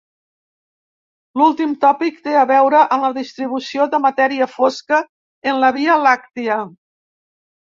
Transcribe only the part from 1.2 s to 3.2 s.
L'últim tòpic té a veure amb la